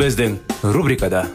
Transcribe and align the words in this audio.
Біздің 0.00 0.38
рубрикада 0.72 1.26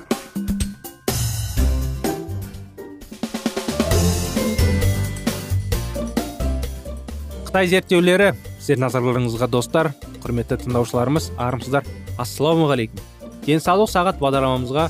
қытай 7.45 7.69
зерттеулері 7.69 8.31
сіздердің 8.57 8.81
назарларыңызға 8.87 9.51
достар 9.53 9.91
құрметті 10.23 10.57
тыңдаушыларымыз 10.63 11.29
армысыздар. 11.37 11.85
Ассалаумағалейкум. 12.17 13.05
Денсаулық 13.45 13.93
сағат 13.93 14.17
бағдарламамызға 14.23 14.87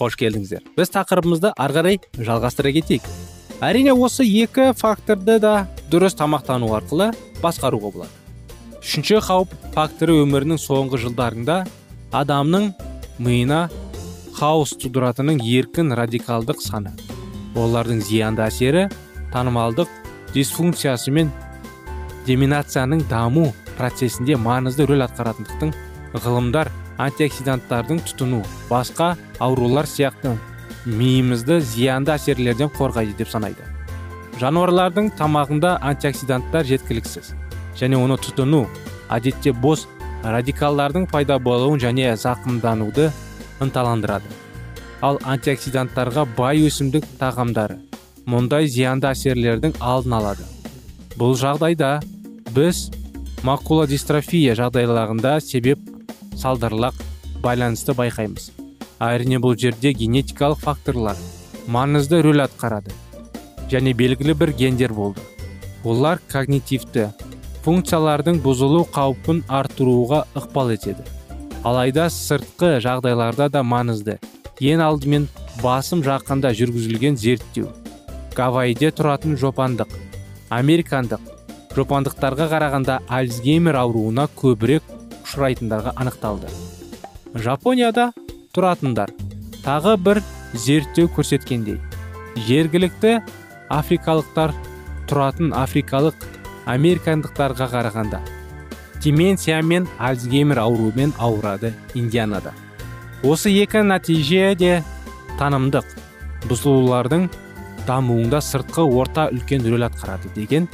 қош 0.00 0.16
келдіңіздер. 0.24 0.64
Біз 0.78 0.96
тақырыбымызды 0.96 1.52
ары 1.52 1.76
қарай 1.76 2.00
жалғастыра 2.16 2.72
кетейік. 2.80 3.04
Әрине 3.60 3.92
осы 3.92 4.24
екі 4.24 4.72
факторды 4.72 5.36
да 5.42 5.66
дұрыс 5.92 6.16
тамақтану 6.16 6.72
арқылы 6.80 7.12
басқаруға 7.44 7.92
болады. 7.92 8.12
Үшінші 8.80 9.20
қауіп 9.28 9.56
факторы 9.76 10.22
өмірінің 10.24 10.62
соңғы 10.62 11.04
жылдарында 11.04 11.66
адамның 12.16 12.72
миына 13.18 13.68
хаос 14.38 14.74
тудыратынын 14.78 15.40
еркін 15.42 15.94
радикалдық 15.98 16.62
саны. 16.62 16.92
Олардың 17.58 18.02
зиянды 18.06 18.44
әсері 18.46 18.88
танымалдық 19.32 19.88
дисфункциясы 20.34 21.10
мен 21.10 21.32
деминацияның 22.26 23.02
даму 23.10 23.48
процесінде 23.78 24.36
маңызды 24.38 24.86
рөл 24.86 25.02
атқаратындықтың 25.06 25.72
ғылымдар 26.14 26.70
антиоксиданттардың 27.02 28.04
тұтыну 28.06 28.42
басқа 28.70 29.14
аурулар 29.42 29.88
сияқты 29.90 30.36
миымызды 30.86 31.60
зиянды 31.60 32.14
әсерлерден 32.14 32.70
қорғайды 32.78 33.16
деп 33.18 33.30
санайды. 33.32 33.66
Жануарлардың 34.38 35.12
тамағында 35.18 35.78
антиоксиданттар 35.82 36.66
жеткіліксіз 36.68 37.32
және 37.78 37.98
оны 37.98 38.18
тұтыну 38.22 38.66
әдетте 39.10 39.52
бос 39.52 39.86
радикалдардың 40.24 41.06
пайда 41.10 41.38
болуын 41.38 41.78
және 41.82 42.12
зақымдануды 42.18 43.10
ынталандырады. 43.62 44.30
Ал 45.02 45.18
антиоксиданттарға 45.22 46.24
бай 46.36 46.64
өсімдік 46.66 47.06
тағамдары 47.20 47.78
мұндай 48.28 48.66
зиянды 48.68 49.08
әсерлердің 49.12 49.78
алдын 49.80 50.16
алады. 50.18 50.46
Бұл 51.18 51.36
жағдайда 51.38 52.00
біз 52.54 52.88
макулодистрофия 53.46 54.56
жағдайларында 54.58 55.38
себеп 55.40 55.78
салдарлақ 56.36 56.98
байланысты 57.42 57.94
байқаймыз. 57.94 58.50
Әрине 58.98 59.38
бұл 59.38 59.54
жерде 59.54 59.92
генетикалық 59.94 60.58
факторлар 60.64 61.18
маңызды 61.70 62.20
рөл 62.26 62.42
атқарады 62.42 62.94
және 63.70 63.94
белгілі 63.94 64.34
бір 64.34 64.54
гендер 64.58 64.92
болды. 64.92 65.22
Олар 65.84 66.18
когнитивті 66.32 67.12
функциялардың 67.64 68.40
бұзылу 68.44 68.84
қаупін 68.94 69.42
арттыруға 69.48 70.24
ықпал 70.38 70.72
етеді. 70.74 71.04
Алайда 71.66 72.06
сыртқы 72.12 72.78
жағдайларда 72.84 73.48
да 73.52 73.64
маңызды. 73.66 74.18
Ең 74.60 74.82
алдымен 74.84 75.26
басым 75.62 76.04
жақында 76.06 76.52
жүргізілген 76.58 77.18
зерттеу. 77.18 77.72
Гавайде 78.36 78.92
тұратын 78.94 79.34
жопандық 79.40 79.90
американдық. 80.54 81.20
Жопандықтарға 81.74 82.48
қарағанда 82.50 83.00
альцгеймер 83.12 83.76
ауруына 83.78 84.28
көбірек 84.38 84.86
ұшырайтындарға 85.22 85.92
анықталды. 86.00 86.48
Жапонияда 87.34 88.08
тұратындар. 88.56 89.12
Тағы 89.62 89.96
бір 90.00 90.22
зерттеу 90.54 91.10
көрсеткендей. 91.14 91.78
Жергілікті 92.48 93.18
африкалықтар 93.68 94.54
тұратын 95.10 95.52
африкалық 95.56 96.26
американдықтарға 96.68 97.68
қарағанда 97.72 98.20
деменция 99.02 99.62
мен 99.62 99.86
альцгеймер 99.98 100.58
ауруымен 100.58 101.14
ауырады 101.18 101.72
индианада. 101.94 102.52
Осы 103.22 103.50
екі 103.50 103.82
нәтиже 103.86 104.54
де 104.58 104.82
танымдық. 105.38 105.86
Бұзылулардың 106.48 107.28
дамуында 107.86 108.38
сыртқы 108.44 108.84
орта 108.84 109.28
үлкен 109.32 109.64
рөл 109.66 109.86
атқарады 109.88 110.30
деген 110.34 110.68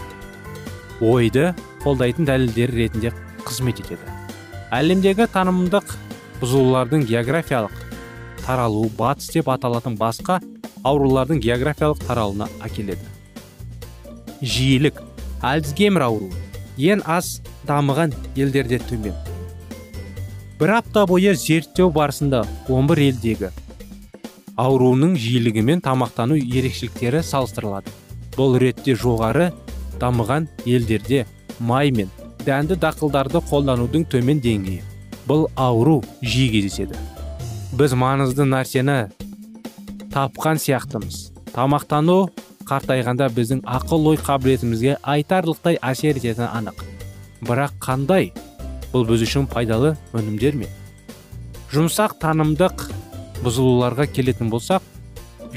ойды 1.00 1.54
қолдайтын 1.84 2.26
дәлелдер 2.28 2.74
ретінде 2.74 3.14
қызмет 3.46 3.80
етеді. 3.84 4.04
Әлемдегі 4.74 5.28
танымдық 5.32 5.94
бұзылулардың 6.42 7.06
географиялық 7.08 7.80
таралуы 8.44 8.90
батыс 8.98 9.30
деп 9.32 9.48
аталатын 9.48 9.96
басқа 10.00 10.40
аурулардың 10.84 11.40
географиялық 11.40 12.04
таралуына 12.04 12.50
әкеледі. 12.66 13.08
Жиілік 14.42 15.00
альцгеймер 15.44 16.06
ауруы 16.06 16.32
ең 16.78 17.02
аз 17.06 17.40
дамыған 17.68 18.14
елдерде 18.36 18.80
төмен. 18.88 19.14
Бір 20.58 20.78
апта 20.78 21.04
бойы 21.06 21.34
зерттеу 21.36 21.90
барысында 21.92 22.44
11 22.68 23.04
елдегі 23.08 23.50
ауруының 24.56 25.16
жиілігімен 25.18 25.82
тамақтану 25.82 26.38
ерекшеліктері 26.38 27.22
салыстырылады. 27.26 27.90
Бұл 28.36 28.56
ретте 28.62 28.94
жоғары 28.98 29.50
дамыған 30.00 30.46
елдерде 30.66 31.24
май 31.58 31.90
мен 31.90 32.10
дәнді 32.46 32.78
дақылдарды 32.82 33.42
қолданудың 33.50 34.06
төмен 34.10 34.40
деңгейі. 34.42 34.82
Бұл 35.26 35.48
ауру 35.56 36.02
жиі 36.22 36.50
кездеседі. 36.52 36.98
Біз 37.74 37.94
маңызды 37.98 38.46
нәрсені 38.46 38.98
тапқан 40.14 40.60
сияқтымыз. 40.62 41.32
Тамақтану 41.54 42.28
қартайғанда 42.68 43.28
біздің 43.36 43.62
ақыл 43.68 44.10
ой 44.12 44.18
қабілетімізге 44.20 44.96
айтарлықтай 45.02 45.78
әсер 45.82 46.18
ететіні 46.20 46.48
анық. 46.48 46.80
Бірақ 47.44 47.76
қандай? 47.84 48.32
Бұл 48.92 49.06
біз 49.08 49.24
үшін 49.26 49.48
пайдалы 49.50 49.94
өнімдер 50.16 50.56
ме? 50.56 50.68
Жұмсақ 51.74 52.16
танымдық 52.22 52.86
бұзылуларға 53.44 54.06
келетін 54.14 54.50
болсақ 54.52 54.84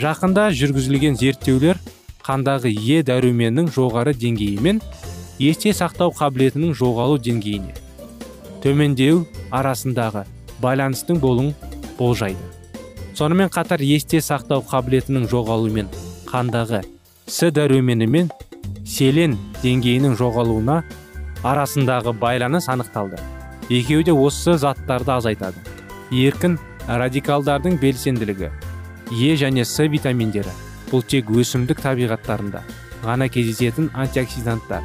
жақында 0.01 0.49
жүргізілген 0.57 1.17
зерттеулер 1.17 1.79
қандағы 2.25 2.73
е 2.73 3.03
дәруменнің 3.07 3.69
жоғары 3.75 4.13
деңгейі 4.17 4.59
мен 4.65 4.81
есте 5.39 5.71
сақтау 5.77 6.11
қабілетінің 6.17 6.73
жоғалу 6.77 7.19
деңгейіне 7.21 7.77
төмендеу 8.63 9.23
арасындағы 9.53 10.25
байланыстың 10.61 11.21
болуын 11.21 11.53
болжайды. 11.99 12.41
Сонымен 13.13 13.49
қатар 13.53 13.81
есте 13.81 14.19
сақтау 14.21 14.65
қабілетінің 14.67 15.29
жоғалуы 15.31 15.73
мен 15.73 15.89
қандағы 16.27 16.83
с 17.27 17.49
дәрумені 17.51 18.07
мен 18.07 18.29
селен 18.87 19.33
деңгейінің 19.59 20.13
жоғалуына 20.15 20.77
арасындағы 21.43 22.13
байланыс 22.15 22.69
анықталды. 22.71 23.19
Екеуі 23.67 24.05
де 24.07 24.13
осы 24.15 24.55
заттарды 24.57 25.11
азайтады. 25.11 25.59
Еркін 26.11 26.55
радикалдардың 26.87 27.75
белсенділігі 27.81 28.47
е 29.11 29.35
және 29.35 29.65
с 29.65 29.75
витаминдері 29.91 30.53
бұл 30.87 31.03
тек 31.03 31.27
өсімдік 31.27 31.83
табиғаттарында 31.83 32.63
ғана 33.03 33.27
кездесетін 33.27 33.91
антиоксиданттар. 33.93 34.83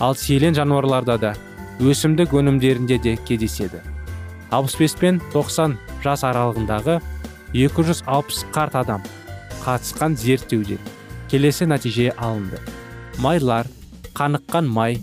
Ал 0.00 0.16
селен 0.16 0.56
жануарларда 0.56 1.18
да 1.18 1.34
өсімдік 1.80 2.32
өнімдерінде 2.32 2.98
де 2.98 3.16
кездеседі. 3.28 3.84
65 4.50 4.96
пен 4.96 5.20
90 5.34 5.76
жас 6.02 6.24
аралығындағы 6.24 7.00
260 7.52 8.48
қарт 8.56 8.80
адам 8.80 9.04
қатысқан 9.64 10.16
зерттеуде. 10.16 10.78
Келесі 11.30 11.66
нәтиже 11.70 12.12
алынды. 12.16 12.60
Майлар 13.18 13.66
қаныққан 14.14 14.68
май 14.68 14.98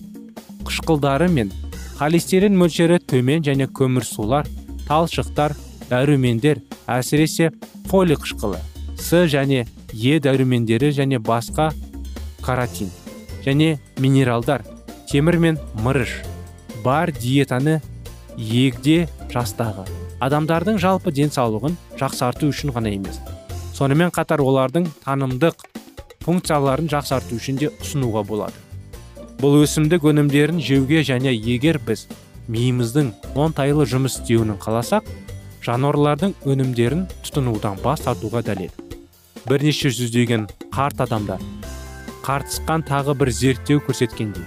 қышқылдары 0.68 1.30
мен 1.30 1.52
холестерин 2.00 2.58
мөлшері 2.58 3.00
төмен 3.12 3.44
және 3.46 3.68
көмірсулар 3.68 4.48
талшықтар 4.88 5.56
дәрумендер 5.90 6.62
әсіресе 6.88 7.52
фолий 7.90 8.16
қышқылы 8.16 8.60
с 8.98 9.26
және 9.36 9.66
е 9.94 10.20
дәрумендері 10.20 10.92
және 10.96 11.20
басқа 11.20 11.72
каротин 12.42 12.92
және 13.46 13.78
минералдар 14.00 14.64
темір 15.12 15.38
мен 15.38 15.60
мырыш 15.84 16.22
бар 16.84 17.12
диетаны 17.12 17.82
егде 18.38 19.08
жастағы 19.34 19.86
адамдардың 20.22 20.78
жалпы 20.80 21.12
денсаулығын 21.12 21.76
жақсарту 22.00 22.50
үшін 22.52 22.72
ғана 22.76 22.94
емес. 22.94 23.20
Сонымен 23.74 24.12
қатар 24.14 24.42
олардың 24.44 24.86
танымдық 25.04 25.66
функцияларын 26.26 26.90
жақсарту 26.92 27.38
үшін 27.40 27.58
де 27.62 27.72
ұсынуға 27.82 28.24
болады. 28.28 28.58
Бұл 29.42 29.62
өсімдік 29.64 30.06
өнімдерін 30.12 30.62
жеуге 30.62 31.02
және 31.08 31.34
егер 31.34 31.80
біз 31.82 32.08
миымыздың 32.52 33.12
оңтайлы 33.36 33.88
жұмыс 33.90 34.20
істеуін 34.22 34.56
қаласақ 34.62 35.10
жануарлардың 35.66 36.36
өнімдерін 36.46 37.08
тұтынудан 37.26 37.82
бас 37.84 38.06
тартуға 38.06 38.44
дәлел. 38.46 38.72
Бірнеше 39.50 39.90
жүздеген 39.90 40.48
қарт 40.74 41.02
адамдар 41.08 41.42
қартысқан 42.22 42.84
тағы 42.86 43.16
бір 43.18 43.32
зерттеу 43.34 43.82
көрсеткендей 43.88 44.46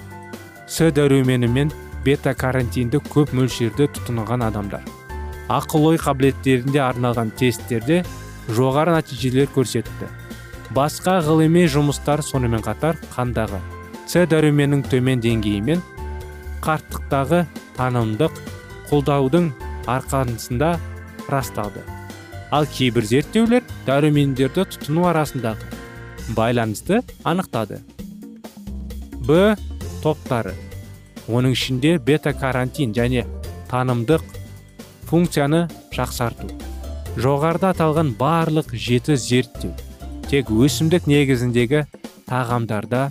с 0.70 0.90
дәрумені 0.94 1.48
мен 1.50 1.72
бета 2.04 2.34
карантинді 2.34 3.00
көп 3.10 3.32
мөлшерде 3.34 3.88
тұтынған 3.96 4.44
адамдар. 4.46 4.84
Ақыл 5.50 5.90
ой 5.90 5.98
қабілеттерінде 6.00 6.80
арналған 6.84 7.32
тесттерде 7.38 8.02
жоғары 8.48 8.94
нәтижелер 8.94 9.50
көрсетті. 9.54 10.08
Басқа 10.74 11.20
ғылыми 11.22 11.68
жұмыстар 11.70 12.22
сонымен 12.26 12.62
қатар 12.64 12.98
қандағы 13.14 13.60
с 14.10 14.24
дәруменнің 14.30 14.82
төмен 14.90 15.20
деңгейі 15.22 15.60
мен 15.62 15.82
қарттықтағы 16.64 17.44
танымдық 17.76 18.40
қолдаудың 18.90 19.52
арқасында 19.86 20.74
расталды. 21.30 21.84
Ал 22.50 22.66
кейбір 22.66 23.06
зерттеулер 23.06 23.62
дәрумендерді 23.86 24.66
тұтыну 24.74 25.06
арасындағы 25.10 25.70
байланысты 26.36 27.02
анықтады. 27.22 27.80
Б 29.26 29.56
топтары. 30.02 30.54
Оның 31.28 31.54
ішінде 31.56 31.96
бета 31.98 32.34
карантин 32.36 32.92
және 32.92 33.24
танымдық 33.70 34.24
функцияны 35.08 35.68
жақсарту. 35.94 36.50
Жоғарыда 37.16 37.72
аталған 37.72 38.14
барлық 38.18 38.74
жеті 38.74 39.16
зерттеу. 39.16 39.72
Тек 40.34 40.48
өсімдік 40.50 41.04
негізіндегі 41.06 41.84
тағамдарда 42.26 43.04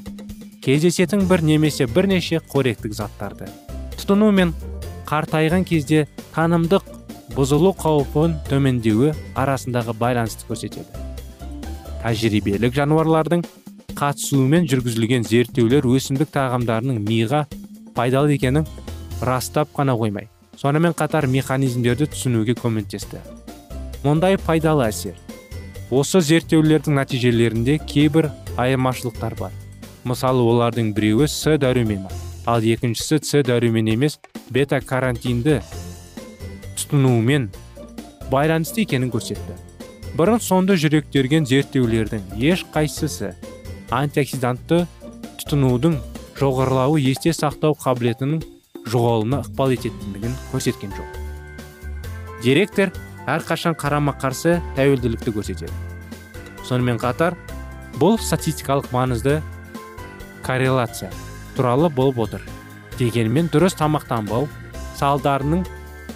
кездесетін 0.66 1.22
бір 1.30 1.40
немесе 1.48 1.86
бірнеше 1.88 2.42
қоректік 2.52 2.92
заттарды. 2.98 3.48
Тұтыну 3.96 4.34
мен 4.36 4.52
қартайған 5.08 5.64
кезде 5.64 6.02
танымдық 6.36 6.84
бұзылу 7.38 7.72
қаупін 7.80 8.36
төмендеуі 8.50 9.14
арасындағы 9.40 9.96
байланысты 10.04 10.50
көрсетеді. 10.50 10.84
Тәжірибелік 12.04 12.76
жануарлардың 12.76 13.48
қатысуымен 13.96 14.68
жүргізілген 14.68 15.24
зерттеулер 15.24 15.88
өсімдік 15.88 16.34
тағамдарының 16.36 17.00
миға 17.08 17.46
пайдалы 17.96 18.36
екенін 18.36 18.68
растап 19.22 19.72
қана 19.72 19.96
қоймай 19.96 20.28
сонымен 20.60 20.92
қатар 20.92 21.32
механизмдерді 21.32 22.12
түсінуге 22.12 22.60
көмектесті. 22.60 23.24
Мұндай 24.04 24.36
пайдалы 24.36 24.90
әсер 24.92 25.16
осы 25.94 26.22
зерттеулердің 26.26 26.96
нәтижелерінде 26.98 27.78
кейбір 27.86 28.32
айырмашылықтар 28.58 29.36
бар. 29.38 29.52
Мысалы 30.10 30.42
олардың 30.42 30.90
біреуі 30.98 31.28
с 31.30 31.54
дәрумені 31.62 32.10
ал 32.50 32.66
екіншісі 32.66 33.20
с 33.22 33.44
дәрумен 33.46 33.92
емес 33.94 34.18
бета 34.50 34.80
карантинді 34.82 35.60
тұтынуымен 36.80 37.52
байланысты 38.32 38.84
екенін 38.88 39.14
көрсетті. 39.14 39.56
Бұрын 40.18 40.42
соңды 40.42 40.76
жүректерген 40.82 41.46
зерттеулердің 41.50 42.36
еш 42.42 42.66
қайсысы 42.74 43.36
антиоксидантты 43.94 44.84
тұтынудың 45.44 46.00
жоғарылауы 46.42 47.00
есте 47.06 47.34
сақтау 47.38 47.78
қабілетінің 47.86 48.44
жоғалуына 48.90 49.44
ықпал 49.46 49.78
ететіндігін 49.78 50.36
көрсеткен 50.52 50.94
жоқ. 50.98 51.20
Директор 52.44 52.92
әрқашан 53.30 53.76
қарама 53.80 54.16
қарсы 54.20 54.60
тәуелділікті 54.78 55.34
көрсетеді. 55.36 55.72
Сонымен 56.68 57.00
қатар 57.02 57.38
бұл 58.00 58.18
статистикалық 58.20 58.90
маңызды 58.94 59.40
корреляция 60.44 61.12
туралы 61.56 61.90
болып 61.90 62.20
отыр. 62.28 62.42
Дегенмен 63.00 63.50
дұрыс 63.54 63.78
тамақтанбау 63.80 64.48
салдарының 65.00 65.64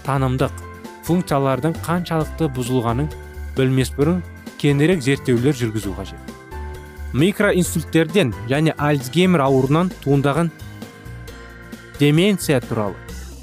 танымдық 0.06 0.63
функциялардың 1.07 1.75
қаншалықты 1.86 2.50
бұзылғанын 2.56 3.10
білмес 3.57 3.94
бұрын 3.95 4.21
кеңірек 4.62 5.01
зерттеулер 5.01 5.56
жүргізу 5.56 5.94
қажет. 5.98 6.19
Микроинсульттерден 7.13 8.33
және 8.50 8.74
альцгеймер 8.77 9.42
ауруынан 9.45 9.92
туындаған 10.03 10.51
деменция 12.00 12.60
туралы 12.62 12.95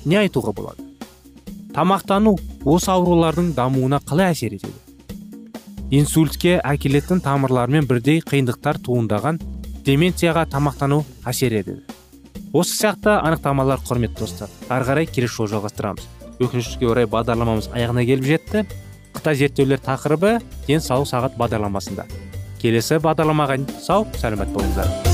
не 0.04 0.18
айтуға 0.20 0.52
болады? 0.52 0.84
Тамақтану 1.74 2.36
осы 2.64 2.90
аурулардың 2.92 3.52
дамуына 3.56 4.00
қалай 4.08 4.32
әсер 4.32 4.54
етеді? 4.56 4.72
Инсультке 5.94 6.56
әкелетін 6.64 7.20
тамырлармен 7.24 7.86
бірдей 7.88 8.22
қиындықтар 8.24 8.80
туындаған 8.86 9.40
деменцияға 9.84 10.46
тамақтану 10.50 11.02
әсер 11.28 11.54
етеді. 11.60 11.84
Осы 12.54 12.76
сияқты 12.78 13.18
анықтамалар 13.20 13.84
құрметті 13.84 14.24
достар 14.24 14.52
ары 14.72 14.88
қарай 14.88 15.08
келесі 15.10 15.36
жолы 15.36 15.54
жалғастырамыз. 15.56 16.08
Өкінішке 16.40 16.88
орай 16.88 17.06
бағдарламамыз 17.10 17.70
аяғына 17.74 18.06
келіп 18.08 18.28
жетті. 18.30 18.64
Қытай 19.14 19.38
зерттеулер 19.38 19.82
тақырыбы 19.84 20.38
денсаулық 20.66 21.10
сағат 21.10 21.38
бағдарламасында. 21.38 22.08
Келесі 22.62 22.98
бағдарламаға 23.04 23.60
сау 23.78 24.08
сәлемет 24.18 24.50
болыңыздар. 24.56 25.13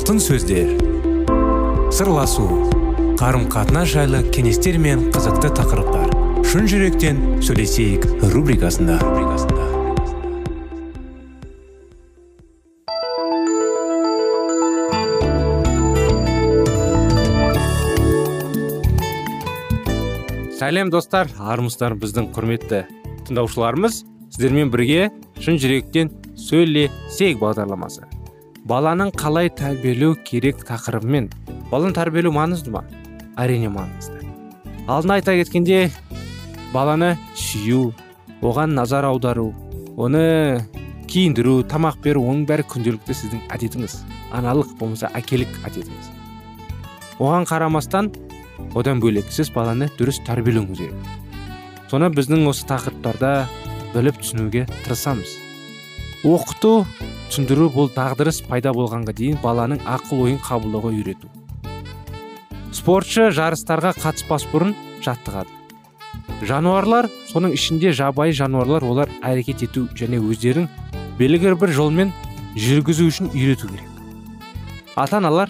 Алтын 0.00 0.16
сөздер. 0.16 0.70
Сырласу 1.92 2.46
қарым 3.20 3.42
қатынас 3.52 3.90
жайлы 3.92 4.22
кеңестер 4.32 4.78
мен 4.80 5.02
қызықты 5.12 5.50
тақырыптар. 5.58 6.06
Шын 6.48 6.68
жүректен 6.70 7.18
сөйлесейік 7.44 8.06
рубрикасында. 8.32 8.96
Сәлем 20.56 20.88
достар. 20.94 21.28
Армысыздар 21.36 21.98
біздің 22.00 22.30
құрметті 22.38 22.86
тыңдаушыларымыз. 23.28 24.00
Сіздермен 24.30 24.72
бірге 24.72 25.10
шын 25.44 25.60
жүректен 25.60 26.14
сөйлесейік 26.48 27.44
бағдарламасы. 27.44 28.08
Баланың 28.68 29.12
қалай 29.16 29.48
тәрбиелеу 29.56 30.16
керек 30.24 30.64
тақырыбымен 30.68 31.30
баланы 31.70 31.94
тәрбиелеу 31.96 32.32
маңызды 32.34 32.72
ма? 32.74 32.84
Әрине 33.40 33.70
маңызды. 33.72 34.20
Алдына 34.86 35.16
айта 35.20 35.34
кеткенде 35.38 35.90
баланы 36.74 37.16
сүю 37.34 37.94
оған 38.42 38.74
назар 38.76 39.06
аудару 39.08 39.50
оны 39.96 40.66
киіндіру 41.10 41.62
тамақ 41.70 42.00
беру 42.04 42.22
оның 42.28 42.44
бәрі 42.50 42.66
күнделікті 42.70 43.16
сіздің 43.16 43.46
әдетіңіз. 43.56 43.96
Аналық 44.36 44.76
болмаса 44.78 45.10
әкелік 45.16 45.50
әдетіңіз. 45.66 46.10
Оған 47.18 47.48
қарамастан 47.50 48.12
одан 48.78 49.00
бөлек 49.02 49.32
сіз 49.32 49.50
баланы 49.54 49.90
дұрыс 49.98 50.20
тәрбиелеуіңіз 50.28 50.84
керек. 50.84 51.10
Соны 51.90 52.12
біздің 52.14 52.46
осы 52.46 52.68
тақырыптарда 52.70 53.32
біліп 53.94 54.20
түсінуге 54.22 54.68
тырысамыз. 54.84 55.49
Оқыту 56.26 56.84
түсіндіру 57.30 57.70
бұл 57.72 57.88
дағдырыс 57.94 58.42
пайда 58.44 58.74
болғанға 58.76 59.14
дейін 59.16 59.38
баланың 59.40 59.80
ақыл 59.88 60.26
ойын 60.26 60.40
қабылдауға 60.44 60.90
үйрету. 60.92 61.30
Спортшы 62.76 63.30
жарыстарға 63.32 63.94
қатыспас 63.96 64.44
бұрын 64.52 64.74
жаттығады. 65.04 65.48
Жануарлар 66.44 67.08
соның 67.30 67.54
ішінде 67.56 67.94
жабайы 67.96 68.36
жануарлар 68.36 68.84
олар 68.84 69.14
әрекет 69.24 69.64
ету 69.64 69.86
және 69.96 70.20
өздерін 70.20 70.68
белгілі 71.18 71.56
бір 71.60 71.72
жолмен 71.76 72.12
жүргізу 72.52 73.08
үшін 73.08 73.32
үйрету 73.32 73.72
керек. 73.72 73.88
Ата 74.96 75.22
аналар 75.22 75.48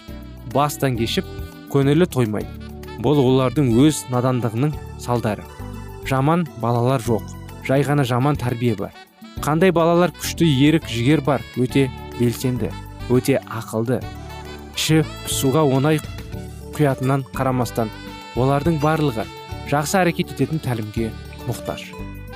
бастан 0.53 0.95
кешіп 0.95 1.27
көңілі 1.73 2.07
тоймайды. 2.07 2.47
Бұл 3.03 3.19
олардың 3.19 3.73
өз 3.81 4.05
надандығының 4.13 4.75
салдары. 5.01 5.43
Жаман 6.07 6.47
балалар 6.63 7.01
жоқ. 7.03 7.23
Жай 7.67 7.83
ғана 7.83 8.05
жаман 8.07 8.37
тәрбие 8.39 8.75
бар. 8.75 8.93
Қандай 9.41 9.73
балалар 9.73 10.13
күшті 10.13 10.45
ерік 10.45 10.87
жігер 10.89 11.21
бар? 11.25 11.41
Өте 11.57 11.89
белсенді 12.19 12.69
өте 13.09 13.39
ақылды. 13.49 13.99
Іші 14.77 15.01
суға 15.29 15.63
оңай 15.65 15.99
құятыннан 16.75 17.25
қарамастан 17.33 17.89
олардың 18.39 18.77
барлығы 18.83 19.25
жақсы 19.71 19.97
әрекет 20.01 20.35
ететін 20.35 20.61
тәлімге 20.63 21.09
мұқтаж. 21.47 21.89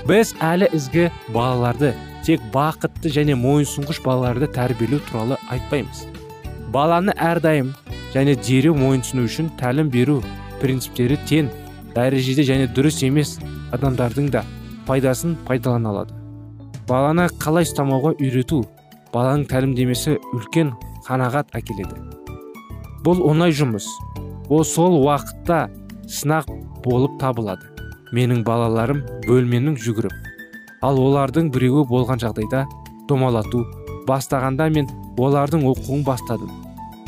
Біз 0.09 0.33
әлі 0.43 0.69
ізгі 0.75 1.07
балаларды 1.33 1.93
тек 2.25 2.43
бақытты 2.53 3.11
және 3.13 3.37
мойынсұнғыш 3.39 4.01
балаларды 4.05 4.49
тәрбиелеу 4.53 5.01
туралы 5.07 5.37
айтпаймыз. 5.53 6.05
Баланы 6.73 7.15
әрдайым 7.15 7.73
және 8.15 8.35
дереу 8.41 8.75
мойынсыну 8.77 9.25
үшін 9.29 9.53
тәлім 9.61 9.93
беру 9.93 10.21
принциптері 10.61 11.19
тең 11.29 11.49
дәрежеде 11.95 12.45
және 12.47 12.67
дұрыс 12.73 13.01
емес 13.07 13.37
адамдардың 13.75 14.29
да 14.33 14.45
пайдасын 14.87 15.37
пайдалана 15.47 15.93
алады. 15.93 16.14
Баланы 16.89 17.27
қалай 17.41 17.65
ұстамауға 17.65 18.15
үйрету 18.19 18.61
баланың 19.13 19.45
тәлімдемесі 19.49 20.17
үлкен 20.35 20.73
қанағат 21.07 21.53
әкеледі. 21.57 21.97
Бұл 23.05 23.21
оңай 23.25 23.53
жұмыс. 23.55 23.87
Ол 24.49 24.63
сол 24.65 24.99
уақытта 24.99 25.65
сынақ 26.09 26.49
болып 26.83 27.17
табылады. 27.21 27.65
Менің 28.13 28.43
балаларым 28.45 29.01
бөлменің 29.25 29.77
жүгіріп. 29.81 30.13
Ал 30.85 30.99
олардың 31.01 31.49
біреуі 31.53 31.85
болған 31.89 32.21
жағдайда 32.21 32.65
домалату 33.09 33.63
бастағанда 34.07 34.69
мен 34.73 34.89
олардың 35.17 35.65
оқуын 35.71 36.03
бастадым. 36.05 36.51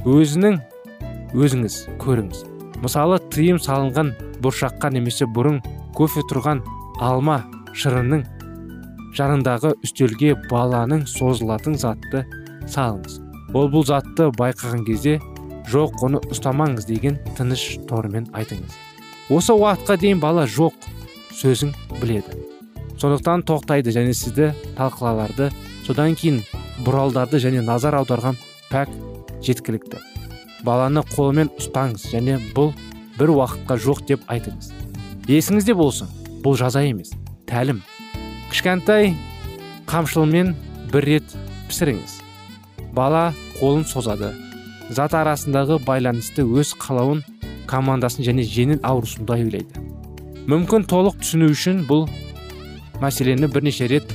Өзінің 0.05 0.57
өзіңіз 1.37 1.77
көріңіз. 2.01 2.45
Мысалы 2.81 3.19
тыйым 3.33 3.59
салынған 3.61 4.13
бұршаққа 4.41 4.91
немесе 4.93 5.25
бұрын 5.25 5.59
кофе 5.97 6.23
тұрған 6.29 6.63
алма 7.01 7.43
шырынның 7.77 8.25
жанындағы 9.17 9.73
үстелге 9.83 10.35
баланың 10.51 11.05
созылатын 11.09 11.77
затты 11.79 12.23
салыңыз. 12.69 13.19
Ол 13.55 13.69
бұл 13.71 13.85
затты 13.87 14.29
байқаған 14.37 14.83
кезде 14.87 15.17
жоқ 15.71 16.03
оны 16.05 16.21
ұстамаңыз 16.31 16.87
деген 16.87 17.17
тыныш 17.37 17.63
тормен 17.89 18.27
айтыңыз. 18.37 18.75
Осы 19.33 19.55
уақытқа 19.55 19.97
дейін 19.99 20.21
бала 20.23 20.45
жоқ 20.47 20.75
сөзін 21.35 21.73
біледі. 22.01 22.37
Сондықтан 22.97 23.43
тоқтайды 23.47 23.93
және 23.93 24.13
сізді 24.15 24.53
талқылаларды 24.77 25.51
содан 25.85 26.15
кейін 26.15 26.41
бұралдарды 26.85 27.41
және 27.43 27.61
назар 27.65 27.97
аударған 27.99 28.39
пәк 28.71 28.93
жеткілікті. 29.45 29.99
Баланы 30.65 31.03
қолымен 31.13 31.51
ұстаңыз 31.59 32.07
және 32.13 32.39
бұл 32.55 32.73
бір 33.19 33.35
уақытқа 33.35 33.77
жоқ 33.83 34.05
деп 34.07 34.25
айтыңыз. 34.31 34.71
Есіңізде 35.27 35.75
болсын 35.77 36.09
бұл 36.43 36.57
жаза 36.57 36.83
емес 36.87 37.13
тәлім. 37.49 37.83
Кішкентай 38.51 39.15
қамшылымен 39.89 40.53
бір 40.93 41.09
рет 41.11 41.35
пісіріңіз. 41.71 42.21
Бала 42.93 43.33
қолын 43.59 43.83
созады. 43.87 44.31
Зат 44.89 45.17
арасындағы 45.17 45.81
байланысты 45.83 46.47
өз 46.47 46.71
қалауын 46.79 47.25
командасын 47.67 48.23
және 48.23 48.47
жеңіл 48.47 48.79
ауырсындай 48.87 49.43
ойлайды 49.43 49.87
мүмкін 50.47 50.85
толық 50.87 51.17
түсіну 51.19 51.49
үшін 51.51 51.81
бұл 51.89 52.05
мәселені 53.01 53.49
бірнеше 53.51 53.89
рет 53.91 54.13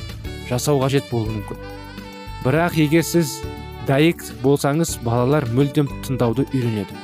жасау 0.49 0.79
қажет 0.81 1.11
болуы 1.11 1.35
мүмкін. 1.35 1.59
Бірақ 2.41 2.79
егер 2.81 3.05
сіз 3.05 3.35
дәйек 3.85 4.25
болсаңыз 4.41 4.95
балалар 5.05 5.45
мүлдем 5.53 5.91
тыңдауды 6.07 6.47
үйренеді. 6.55 6.97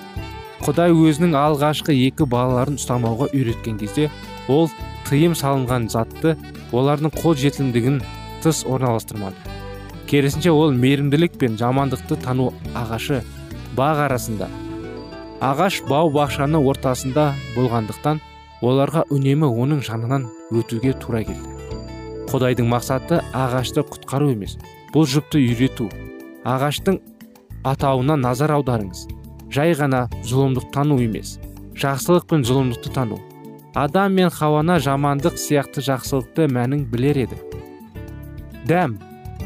Құдай 0.64 0.96
өзінің 0.96 1.36
алғашқы 1.36 1.92
екі 2.06 2.24
балаларын 2.24 2.80
ұстамауға 2.80 3.28
үйреткен 3.36 3.76
кезде 3.82 4.08
ол 4.48 4.72
тыйым 5.10 5.36
салынған 5.36 5.90
затты 5.92 6.38
олардың 6.72 7.12
қол 7.14 7.36
жетімдігін 7.38 8.00
тыс 8.42 8.64
орналастырмады. 8.68 9.36
Керісінше 10.08 10.50
ол 10.50 10.72
мейірімділік 10.72 11.36
пен 11.40 11.58
жамандықты 11.60 12.16
тану 12.22 12.52
ағашы 12.76 13.20
бақ 13.76 14.06
арасында. 14.06 14.48
Ағаш 15.44 15.82
бау 15.88 16.10
бақшаны 16.10 16.58
ортасында 16.58 17.32
болғандықтан 17.56 18.22
оларға 18.64 19.04
үнемі 19.14 19.46
оның 19.48 19.84
жанынан 19.86 20.26
өтуге 20.50 20.94
тура 20.98 21.22
келді. 21.28 21.54
Құдайдың 22.32 22.66
мақсаты 22.72 23.20
ағашты 23.36 23.84
құтқару 23.84 24.32
емес 24.32 24.56
бұл 24.94 25.06
жұпты 25.06 25.40
үйрету. 25.44 25.90
Ағаштың 26.48 26.98
атауына 27.68 28.16
назар 28.16 28.56
аударыңыз. 28.56 29.06
Жай 29.52 29.76
ғана 29.78 30.08
зұлымдық 30.24 30.72
тану 30.72 30.98
емес 31.00 31.38
жақсылық 31.78 32.26
пен 32.28 32.42
зұлымдықты 32.44 32.92
тану. 32.92 33.20
Адам 33.78 34.16
мен 34.18 34.30
хауана 34.34 34.78
жамандық 34.82 35.36
сияқты 35.38 35.84
жақсылықты 35.86 36.48
мәнін 36.50 36.82
білер 36.90 37.20
еді. 37.22 37.36
Дәм 38.66 38.96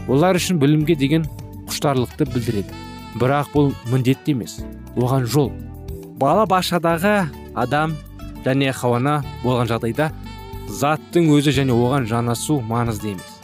олар 0.09 0.39
үшін 0.39 0.61
білімге 0.63 0.97
деген 0.97 1.27
құштарлықты 1.69 2.25
білдіреді. 2.33 2.73
Бірақ 3.21 3.53
бұл 3.53 3.73
міндетті 3.93 4.33
емес 4.33 4.57
оған 4.97 5.27
жол. 5.29 5.53
Бала 6.17 6.47
бақшадағы 6.49 7.29
адам 7.55 7.97
және 8.47 8.73
хауана 8.73 9.21
болған 9.45 9.69
жағдайда 9.69 10.09
заттың 10.81 11.29
өзі 11.37 11.53
және 11.59 11.77
оған 11.77 12.09
жанасу 12.09 12.63
маңызды 12.65 13.13
емес. 13.13 13.39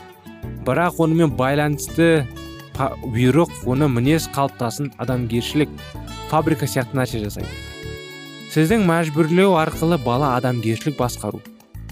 Бірақ 0.65 1.03
онымен 1.05 1.37
байланысты 1.37 2.25
бұйрық 2.79 3.67
оны 3.69 3.91
мінез 3.93 4.31
қалыптасын 4.33 4.95
адамгершілік 4.97 5.69
фабрика 6.31 6.65
сияқты 6.65 6.97
нәрсе 6.97 7.21
жасайды. 7.27 7.53
Сіздің 8.49 8.87
мәжбүрлеу 8.89 9.57
арқылы 9.61 9.99
бала 10.01 10.35
адамгершілік 10.39 10.97
басқару. 10.97 11.43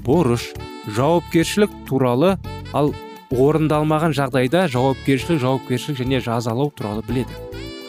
Борыш 0.06 0.52
жауапкершілік 0.96 1.72
туралы 1.88 2.36
ал 2.72 2.94
орындалмаған 3.30 4.14
жағдайда 4.16 4.64
жауапкершілік 4.72 5.42
жауапкершілік 5.42 6.00
және 6.00 6.20
жазалау 6.25 6.70
туралы 6.72 7.04
біледі. 7.08 7.36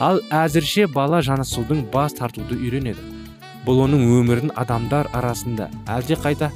Ал 0.03 0.19
әзірше 0.29 0.87
бала 0.91 1.21
жанасудың 1.23 1.85
бас 1.93 2.17
тартуды 2.17 2.59
үйренеді. 2.59 2.99
Бұл 3.65 3.85
оның 3.87 4.03
өмірін 4.19 4.51
адамдар 4.55 5.07
арасында 5.15 5.69
әлде 5.87 6.19
қайда 6.19 6.51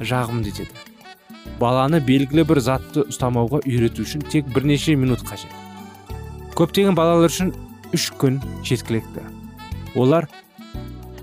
жағымды 0.00 0.52
етеді. 0.52 0.84
Баланы 1.60 2.00
белгілі 2.04 2.44
бір 2.48 2.60
затты 2.60 3.06
ұстамауға 3.08 3.64
үйрету 3.64 4.04
үшін 4.04 4.24
тек 4.28 4.48
бірнеше 4.52 4.96
минут 4.96 5.24
қажет. 5.24 5.50
Көптеген 6.54 6.96
балалар 6.96 7.32
үшін 7.32 7.52
үш 7.96 8.10
күн 8.20 8.40
жеткілікті. 8.64 9.24
Олар 9.94 10.28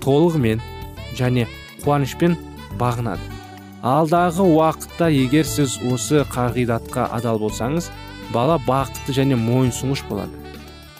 толығымен 0.02 0.60
және 1.18 1.46
қуанышпен 1.84 2.36
бағынады. 2.80 3.22
Алдағы 3.82 4.44
уақытта 4.46 5.08
егер 5.10 5.46
сіз 5.48 5.78
осы 5.90 6.22
қағидатқа 6.30 7.08
адал 7.16 7.40
болсаңыз 7.42 7.88
бала 8.34 8.60
бақытты 8.66 9.14
және 9.16 9.38
мойынсұнғыш 9.40 10.04
болады. 10.08 10.38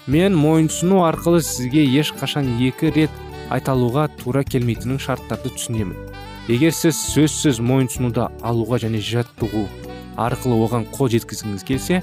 Мен 0.07 0.35
мойынсыну 0.35 1.05
арқылы 1.07 1.45
сізге 1.47 1.85
ешқашан 1.87 2.49
екі 2.59 2.91
рет 2.97 3.23
айталуға 3.55 4.09
тура 4.19 4.43
келмейтінін 4.43 4.99
шарттарды 4.99 5.53
түсінемін. 5.55 5.95
Егер 6.51 6.75
сіз 6.75 6.99
сөзсіз 7.13 7.61
мойынсынуды 7.63 8.27
алуға 8.43 8.81
және 8.83 8.99
жаттығу 8.99 9.69
арқылы 10.19 10.59
оған 10.67 10.89
қол 10.91 11.13
жеткізгіңіз 11.15 11.63
келсе 11.69 12.03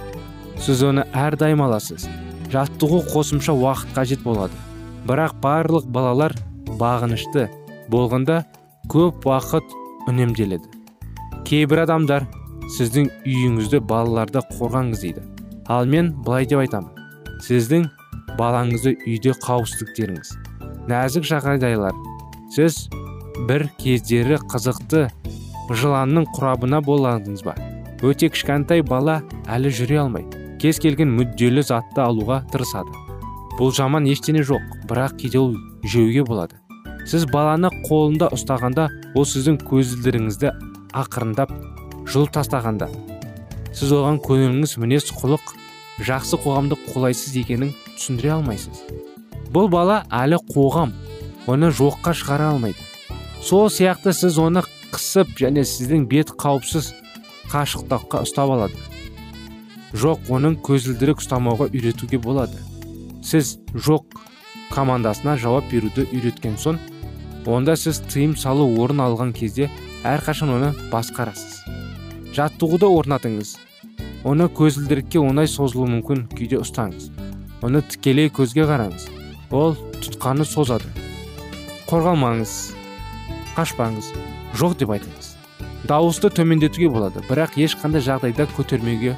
сіз 0.63 0.83
оны 0.87 1.03
әрдайым 1.11 1.65
аласыз. 1.67 2.07
Жаттығу 2.53 3.03
қосымша 3.11 3.51
уақыт 3.51 3.91
қажет 3.97 4.23
болады. 4.23 4.55
Бірақ 5.05 5.35
барлық 5.43 5.91
балалар 5.91 6.33
бағынышты 6.79 7.47
болғанда 7.91 8.43
көп 8.91 9.27
уақыт 9.29 9.75
үнемделеді. 10.09 10.65
Кейбір 11.47 11.83
адамдар 11.85 12.25
сіздің 12.77 13.09
үйіңізді 13.25 13.81
балаларды 13.89 14.41
қорғаңыз 14.55 15.03
дейді. 15.03 15.23
Ал 15.67 15.85
мен 15.85 16.11
былай 16.25 16.47
деп 16.49 16.63
айтамын. 16.63 16.89
Сіздің 17.45 17.87
балаңызды 18.39 18.95
үйде 19.05 19.35
қауіпсіздіктеріңіз. 19.45 20.33
Нәзік 20.89 21.27
жағдайлар. 21.29 21.95
Сіз 22.55 22.87
бір 23.49 23.69
кездері 23.81 24.39
қызықты 24.49 25.07
жыланның 25.69 26.27
құрабына 26.35 26.81
боладыңыз 26.85 27.45
ба? 27.45 27.55
Өте 28.01 28.29
кішкентай 28.31 28.81
бала 28.85 29.19
әлі 29.51 29.73
жүре 29.75 29.99
алмай 30.01 30.25
кез 30.59 30.79
келген 30.83 31.11
мүдделі 31.15 31.63
затты 31.63 32.03
алуға 32.03 32.41
тырысады. 32.51 32.91
Бұл 33.59 33.71
жаман 33.75 34.07
ештеңе 34.11 34.43
жоқ 34.47 34.65
бірақ 34.89 35.15
кейде 35.21 35.39
ол 35.39 35.53
жеуге 35.83 36.23
болады. 36.27 36.58
Сіз 37.07 37.25
баланы 37.29 37.69
қолында 37.85 38.31
ұстағанда 38.35 38.89
ол 39.15 39.27
сіздің 39.27 39.59
көзілдіріңізді 39.69 40.51
ақырындап 40.99 41.53
жұлып 42.09 42.33
тастағанда. 42.35 42.89
Сіз 43.75 43.93
оған 43.95 44.19
көңіліңіз 44.25 44.75
мінез 44.81 45.09
құлық 45.13 45.53
жақсы 46.05 46.39
қоғамды 46.41 46.77
қолайсыз 46.89 47.37
екенін 47.39 47.73
түсіндіре 47.95 48.33
алмайсыз. 48.39 48.83
Бұл 49.53 49.69
бала 49.71 50.03
әлі 50.09 50.39
қоғам 50.49 50.93
оны 51.49 51.69
жоққа 51.73 52.13
шығара 52.17 52.51
алмайды. 52.53 52.79
Сол 53.41 53.69
сияқты 53.69 54.13
сіз 54.13 54.39
оны 54.41 54.63
қысып 54.93 55.35
және 55.39 55.63
сіздің 55.65 56.07
бет 56.09 56.33
қауіпсіз 56.39 56.93
қашықтыққа 57.51 58.23
ұстап 58.25 58.53
алады. 58.55 58.77
Жоқ 59.93 60.29
оның 60.29 60.59
көзілдірік 60.65 61.21
ұстамауға 61.23 61.69
үйретуге 61.73 62.19
болады. 62.21 62.57
Сіз 63.25 63.57
жоқ 63.73 64.17
командасына 64.71 65.37
жауап 65.41 65.69
беруді 65.71 66.07
үйреткен 66.13 66.57
соң 66.61 66.79
онда 67.49 67.73
сіз 67.79 68.01
тыйым 68.11 68.35
салу 68.37 68.67
орын 68.81 69.01
алған 69.01 69.31
кезде 69.33 69.69
әрқашан 70.05 70.51
оны 70.53 70.69
басқарасыз. 70.91 71.63
Жаттығуды 72.35 72.85
орнатыңыз. 72.85 73.55
Оны 74.27 74.45
көзілдірікке 74.53 75.17
оңай 75.17 75.49
созылуы 75.49 75.89
мүмкін 75.95 76.27
күйде 76.35 76.59
ұстаңыз. 76.61 77.09
Оны 77.65 77.81
тікелей 77.89 78.29
көзге 78.29 78.67
қараңыз. 78.69 79.07
Ол 79.49 79.73
тұтқаны 79.97 80.45
созады. 80.45 80.85
Қорғалмаңыз. 81.89 82.53
Қашпаңыз. 83.57 84.13
Жоқ 84.59 84.77
деп 84.83 84.93
айтыңыз. 84.93 85.33
Дауысты 85.89 86.29
төмендетуге 86.29 86.91
болады 86.93 87.23
бірақ 87.25 87.57
ешқандай 87.57 88.03
жағдайда 88.05 88.45
көтермеуге 88.53 89.15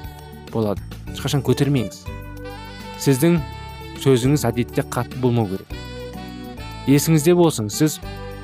болады. 0.54 0.80
Ешқашан 1.12 1.44
көтермеңіз. 1.44 2.06
Сіздің 3.02 3.42
сөзіңіз 4.02 4.46
әдетте 4.50 4.84
қатты 4.84 5.20
болмау 5.22 5.48
керек. 5.52 5.76
Есіңізде 6.90 7.36
болсын 7.38 7.70
сіз 7.70 8.00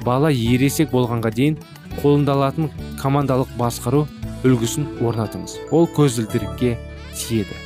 бала 0.06 0.30
ересек 0.32 0.92
болғанға 0.94 1.32
дейін 1.34 1.58
қолында 2.02 2.36
алатын 2.38 2.70
командалық 3.02 3.50
басқару 3.58 4.06
үлгісін 4.46 4.86
орнатыңыз. 5.02 5.58
Ол 5.72 5.90
көзілдірікке 5.96 6.78
тиеді. 7.18 7.58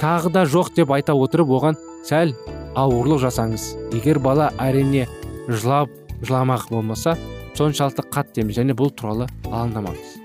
Тағы 0.00 0.32
да 0.34 0.46
жоқ 0.46 0.72
деп 0.76 0.94
айта 0.94 1.14
отырып 1.18 1.50
оған 1.50 1.78
сәл 2.06 2.32
ауырлық 2.78 3.20
жасаңыз. 3.26 3.66
Егер 3.94 4.22
бала 4.22 4.52
әрине 4.62 5.08
жылап 5.48 5.90
жыламақ 6.22 6.68
болмаса 6.70 7.16
соншалықты 7.58 8.06
қатты 8.08 8.42
емес 8.42 8.56
және 8.58 8.76
бұл 8.78 8.94
туралы 8.94 9.26
алаңдамаңыз. 9.50 10.18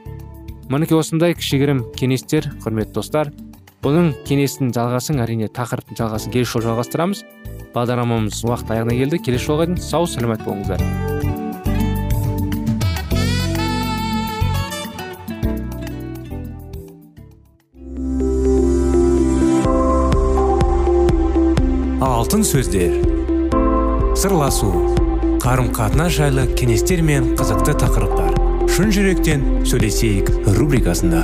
Мінекей 0.69 0.97
осындай 0.99 1.35
кішігірім 1.37 1.83
кеңестер 1.97 2.51
құрметті 2.63 2.97
достар 2.99 3.33
бұның 3.87 4.09
кеңестің 4.27 4.73
жалғасын 4.75 5.21
әрине 5.23 5.47
тақырыптың 5.55 5.95
жалғасын 6.01 6.33
келесі 6.33 6.57
жолы 6.57 6.65
жалғастырамыз. 6.67 7.23
Бағдарламамыз 7.71 8.41
уақыт 8.43 8.73
аяғына 8.75 8.97
келді. 8.97 9.19
Келесі 9.23 9.47
жолға 9.47 9.67
дейін 9.69 9.79
сау 9.79 10.07
саламат 10.09 10.43
болыңыздар. 10.43 10.83
Алтын 22.03 22.43
сөздер. 22.43 22.99
Сырласу. 24.19 24.73
Қарым 25.39 25.71
қатынас 25.71 26.17
жайлы 26.17 26.49
кеңестер 26.59 27.05
мен 27.05 27.35
қызықты 27.39 27.77
тақырыптар. 27.85 28.35
Шын 28.67 28.91
жүректен 28.91 29.47
сөйлесейік 29.69 30.33
рубрикасында. 30.57 31.23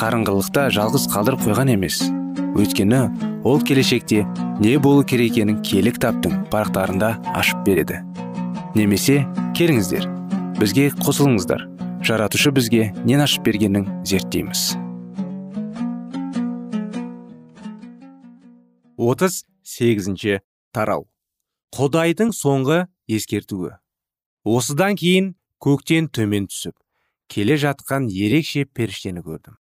қарыңғылықта 0.00 0.70
жалғыз 0.72 1.02
қалдырып 1.12 1.42
қойған 1.44 1.74
емес. 1.74 1.98
Өйткені 2.56 3.00
ол 3.44 3.60
келешекте 3.60 4.22
не 4.62 4.78
болу 4.80 5.04
керек 5.04 5.34
екенін 5.34 5.58
кітаптың 5.60 6.46
парақтарында 6.48 7.10
ашып 7.36 7.60
береді. 7.66 8.00
Немесе 8.72 9.26
келіңіздер 9.58 10.08
бізге 10.56 10.88
қосылыңыздар. 11.04 11.66
Жаратушы 12.00 12.48
бізге 12.56 12.94
нен 13.04 13.20
ашып 13.20 13.44
бергенін 13.44 13.84
зерттейміз. 14.08 14.72
Отыз 18.96 19.44
сегізінші 19.68 20.40
тарау. 20.72 21.10
Құдайдың 21.76 22.32
соңғы 22.32 22.86
ескертуі. 23.04 23.76
Осыдан 24.48 24.96
кейін 24.96 25.34
көктен 25.60 26.08
төмен 26.08 26.48
түсіп 26.48 26.72
келе 27.28 27.60
жатқан 27.60 28.08
ерекше 28.08 28.64
періштені 28.64 29.20
көрдім. 29.20 29.59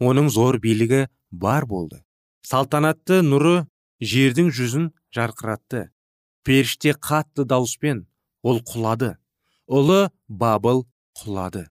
Оның 0.00 0.28
зор 0.30 0.58
билігі 0.60 1.06
бар 1.30 1.66
болды. 1.66 2.02
Салтанатты 2.46 3.22
нұры 3.24 3.66
жердің 4.00 4.50
жүзін 4.54 4.90
жарқыратты. 5.14 5.88
Періште 6.44 6.94
қатты 6.94 7.44
дауыспен 7.44 8.06
ол 8.42 8.60
құлады. 8.62 9.16
Ұлы 9.66 10.10
бабыл 10.28 10.84
құлады. 11.18 11.66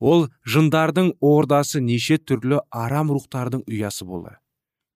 Ол 0.00 0.28
жындардың 0.44 1.14
ордасы 1.20 1.80
неше 1.80 2.18
түрлі 2.18 2.60
арам 2.70 3.12
рухтардың 3.12 3.64
ұясы 3.68 4.04
болды. 4.04 4.36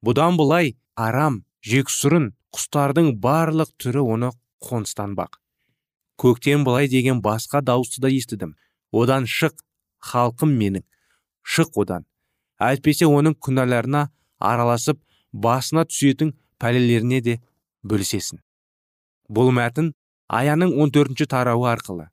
Бұдан 0.05 0.37
былай 0.37 0.75
арам 0.97 1.45
жексұрын 1.65 2.33
құстардың 2.55 3.15
барлық 3.21 3.73
түрі 3.81 4.05
оны 4.17 4.31
қоныстанбақ. 4.65 5.41
Көктен 6.21 6.65
былай 6.65 6.89
деген 6.89 7.21
басқа 7.23 7.61
дауысты 7.61 8.01
да 8.01 8.09
естідім. 8.13 8.57
Одан 8.93 9.25
шық 9.27 9.57
халқым 10.05 10.53
менің. 10.57 10.85
Шық 11.43 11.81
одан. 11.83 12.05
Әйтпесе 12.61 13.07
оның 13.07 13.37
күнәларына 13.41 14.09
араласып 14.39 15.01
басына 15.33 15.85
түсетін 15.91 16.35
пәлелеріне 16.63 17.21
де 17.21 17.39
бөлісесің. 17.85 18.41
Бұл 19.29 19.51
мәтін 19.57 19.93
аяның 20.29 20.75
14 20.79 21.27
тарауы 21.31 21.69
арқылы 21.71 22.09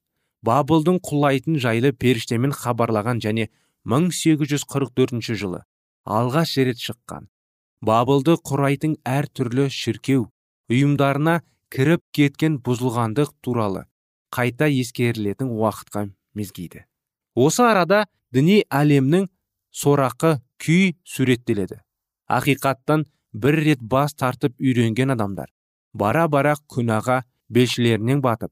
бабылдың 0.45 0.99
құлайтын 1.05 1.59
жайлы 1.61 1.91
періштемен 1.93 2.53
хабарлаған 2.55 3.21
және 3.21 3.49
1844 3.85 5.21
жылы 5.37 5.61
алғаш 6.05 6.57
рет 6.57 6.81
шыққан. 6.81 7.27
Бабылды 7.81 8.35
құрайтын 8.37 8.97
әр 9.05 9.27
түрлі 9.29 9.67
шіркеу 9.73 10.27
ұйымдарына 10.69 11.41
кіріп 11.73 12.03
кеткен 12.13 12.59
бұзылғандық 12.65 13.33
туралы 13.41 13.85
қайта 14.33 14.69
ескерілетін 14.69 15.49
уақытқа 15.49 16.09
мезгейді. 16.37 16.85
Осы 17.35 17.63
арада 17.65 18.05
діни 18.33 18.61
әлемнің 18.69 19.27
сорақы 19.71 20.39
күй 20.61 20.95
суреттеледі. 21.03 21.81
Ақиқаттан 22.29 23.05
бір 23.33 23.59
рет 23.65 23.81
бас 23.81 24.13
тартып 24.13 24.55
үйренген 24.59 25.11
адамдар. 25.15 25.51
Бара 25.93 26.27
бара 26.27 26.55
күнәға 26.71 27.23
белшілерінен 27.49 28.21
батып 28.21 28.51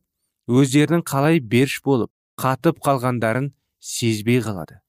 өздерінің 0.50 1.04
қалай 1.06 1.40
берш 1.40 1.80
болып 1.86 2.10
қатып 2.42 2.80
қалғандарын 2.82 3.52
сезбей 3.80 4.42
қалады. 4.42 4.80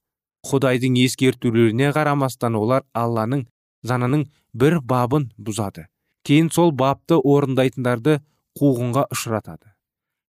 Құдайдың 0.48 0.96
ескертулеріне 1.04 1.90
қарамастан 1.92 2.56
олар 2.56 2.86
алланың 2.96 3.44
занының 3.84 4.24
бір 4.54 4.78
бабын 4.80 5.28
бұзады. 5.36 5.86
Кейін 6.24 6.48
сол 6.54 6.72
бапты 6.72 7.18
орындайтындарды 7.18 8.20
қуғынға 8.56 9.06
ұшыратады. 9.12 9.74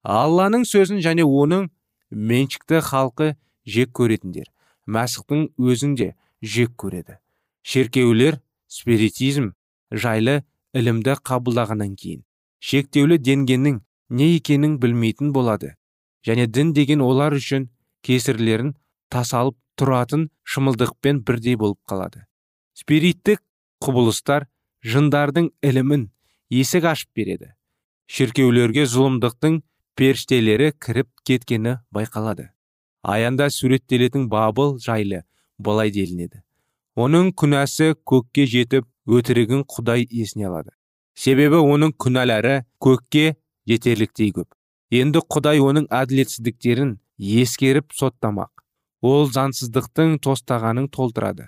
Алланың 0.03 0.67
сөзін 0.67 0.99
және 1.05 1.23
оның 1.23 1.69
меншікті 2.11 2.83
халқы 2.91 3.35
жек 3.67 3.95
көретіндер. 3.95 4.49
Мәсіхтің 4.97 5.47
өзін 5.59 5.95
де 6.01 6.15
жек 6.43 6.75
көреді. 6.81 7.19
Шеркеулер 7.63 8.41
спиритизм 8.67 9.53
жайлы 9.91 10.43
ілімді 10.75 11.17
қабылдағаннан 11.27 11.95
кейін 11.99 12.25
шектеулі 12.61 13.19
денгеннің 13.19 13.81
не 14.11 14.27
екенін 14.37 14.77
білмейтін 14.81 15.33
болады 15.33 15.75
және 16.27 16.47
дін 16.47 16.73
деген 16.77 17.01
олар 17.01 17.35
үшін 17.37 17.69
кесірлерін 18.05 18.75
тасалып 19.13 19.57
тұратын 19.81 20.29
шымылдықпен 20.45 21.23
бірдей 21.25 21.57
болып 21.57 21.81
қалады. 21.89 22.27
Спириттік 22.77 23.41
құбылыстар 23.81 24.47
жындардың 24.85 25.51
ілімін 25.65 26.11
есік 26.53 26.85
ашып 26.93 27.11
береді. 27.17 27.55
Шіркеулерге 28.11 28.85
зұлымдықтың 28.85 29.63
періштелері 29.97 30.73
кіріп 30.77 31.09
кеткені 31.25 31.79
байқалады. 31.95 32.51
Аянда 33.03 33.51
суреттелетін 33.51 34.29
бабыл 34.29 34.79
жайлы 34.79 35.23
былай 35.59 35.91
делінеді. 35.91 36.43
Оның 36.97 37.33
күнәсі 37.33 37.95
көкке 38.05 38.47
жетіп 38.51 38.87
өтірігін 39.07 39.65
құдай 39.71 40.07
есіне 40.11 40.49
алады. 40.51 40.73
Себебі 41.15 41.61
оның 41.63 41.95
күнәлары 41.97 42.65
көкке 42.83 43.37
жетерліктей 43.69 44.33
көп. 44.37 44.49
Енді 44.91 45.23
құдай 45.31 45.61
оның 45.63 45.87
әділетсіздіктерін 45.95 46.99
ескеріп 47.19 47.95
соттамақ. 47.95 48.51
Ол 49.01 49.31
заңсыздықтың 49.33 50.19
тостағанын 50.25 50.91
толтырады. 50.93 51.47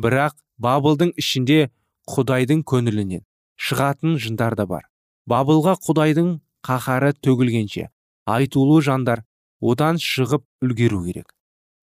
Бірақ 0.00 0.36
бабылдың 0.58 1.14
ішінде 1.20 1.70
құдайдың 2.10 2.64
көңілінен 2.66 3.24
шығатын 3.56 4.18
жындар 4.20 4.56
да 4.56 4.66
бар. 4.66 4.84
Бабылға 5.28 5.76
құдайдың 5.86 6.40
қаһары 6.66 7.12
төгілгенше 7.24 7.88
айтулы 8.26 8.80
жандар 8.82 9.24
одан 9.60 10.00
шығып 10.00 10.44
үлгеру 10.64 11.04
керек. 11.04 11.34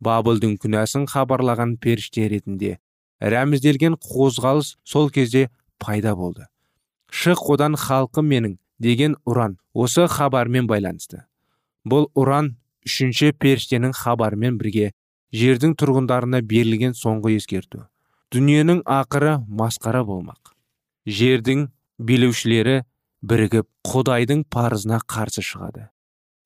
Бабылдың 0.01 0.57
күнәсін 0.61 1.07
хабарлаған 1.09 1.77
періште 1.81 2.27
ретінде 2.29 2.77
рәмізделген 3.21 3.97
қозғалыс 3.97 4.75
сол 4.83 5.09
кезде 5.09 5.49
пайда 5.79 6.15
болды. 6.15 6.45
Шық 7.09 7.41
одан 7.55 7.75
халқы 7.79 8.21
менің 8.21 8.57
деген 8.79 9.15
ұран 9.25 9.57
осы 9.73 10.07
хабармен 10.07 10.67
байланысты. 10.67 11.23
Бұл 11.87 12.09
ұран 12.13 12.55
үшінші 12.85 13.31
періштенің 13.41 13.95
хабарымен 13.97 14.57
бірге 14.59 14.91
жердің 15.33 15.75
тұрғындарына 15.79 16.41
берілген 16.41 16.93
соңғы 16.97 17.37
ескерту. 17.37 17.87
Дүниенің 18.33 18.83
ақыры 18.83 19.37
масқара 19.47 20.03
болмақ. 20.05 20.53
Жердің 21.07 21.69
билеушілері 21.97 22.81
бірігіп 23.23 23.67
құдайдың 23.87 24.43
парызына 24.51 24.99
қарсы 25.07 25.41
шығады. 25.41 25.87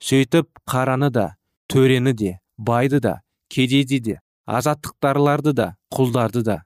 Сөйтіп 0.02 0.50
қараны 0.70 1.12
да 1.14 1.36
төрені 1.70 2.14
де 2.18 2.40
байды 2.58 3.00
да 3.00 3.22
кедейді 3.54 4.00
де 4.00 4.20
азаттықтарларды 4.46 5.54
да 5.54 5.68
құлдарды 5.94 6.44
да 6.48 6.58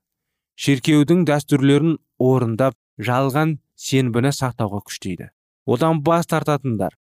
шеркеудің 0.56 1.26
дәстүрлерін 1.28 1.98
орындап 2.20 2.78
жалған 2.98 3.58
сенбіні 3.76 4.32
сақтауға 4.32 4.82
күштейді. 4.88 5.30
Одан 5.68 6.02
бас 6.06 6.30
тартатындар 6.32 6.96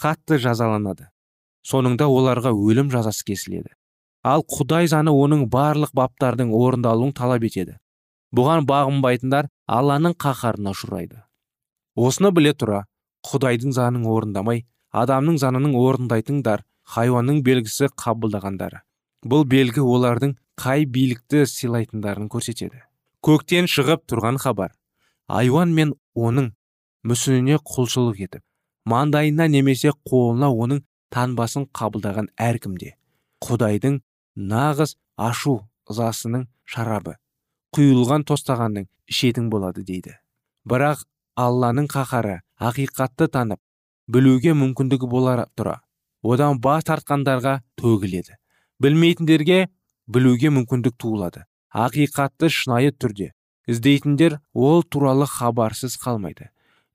қатты 0.00 0.38
жазаланады. 0.38 1.08
Соныңда 1.66 2.06
оларға 2.06 2.52
өлім 2.54 2.90
жазасы 2.92 3.24
кесіледі. 3.26 3.74
Ал 4.22 4.44
құдай 4.44 4.86
заны 4.88 5.10
оның 5.10 5.48
барлық 5.50 5.92
баптардың 5.96 6.52
орындалуын 6.54 7.12
талап 7.16 7.44
етеді. 7.44 7.78
Бұған 8.36 8.66
бағынбайтындар 8.68 9.48
алланың 9.66 10.14
қаһарына 10.14 10.74
ұшырайды. 10.76 11.24
Осыны 11.96 12.30
біле 12.30 12.52
тұра 12.54 12.84
құдайдың 13.26 13.74
заңын 13.74 14.06
орындамай 14.06 14.64
адамның 14.90 15.38
заңының 15.42 15.74
орындайтындар 15.78 16.64
хайуанның 16.94 17.42
белгісі 17.46 17.90
қабылдағандары. 18.00 18.82
Бұл 19.24 19.44
белгі 19.46 19.84
олардың 19.84 20.36
қай 20.60 20.86
билікті 20.86 21.44
сыйлайтындарын 21.46 22.28
көрсетеді. 22.32 22.82
Көктен 23.22 23.68
шығып 23.70 24.06
тұрған 24.10 24.40
хабар. 24.40 24.72
Айуан 25.28 25.74
мен 25.76 25.94
оның 26.16 26.52
мүсініне 27.06 27.60
құлшылық 27.64 28.24
етіп 28.26 28.42
маңдайына 28.88 29.46
немесе 29.48 29.92
қолына 30.08 30.50
оның 30.64 30.82
танбасын 31.14 31.66
қабылдаған 31.76 32.30
әркімде 32.48 32.94
құдайдың 33.44 34.00
нағыз 34.52 34.96
ашу 35.28 35.56
ызасының 35.90 36.46
шарабы 36.74 37.16
құйылған 37.76 38.26
тостағанның 38.28 38.88
ішетін 39.10 39.50
болады 39.52 39.84
дейді. 39.86 40.16
Бірақ 40.66 41.04
алланың 41.36 41.88
қаһары 41.90 42.40
ақиқатты 42.58 43.28
танып 43.28 43.60
білуге 44.10 44.54
мүмкіндігі 44.58 45.08
болар 45.10 45.44
тұра. 45.56 45.80
Одан 46.22 46.58
бас 46.60 46.84
тартқандарға 46.88 47.60
төгіледі. 47.80 48.36
Білмейтіндерге 48.82 49.68
білуге 50.10 50.50
мүмкіндік 50.50 50.96
туылады. 50.98 51.46
Ақиқатты 51.70 52.50
шынайы 52.50 52.90
түрде 52.90 53.30
іздейтіндер 53.70 54.40
ол 54.52 54.82
туралы 54.82 55.26
хабарсыз 55.30 55.94
қалмайды. 56.02 56.50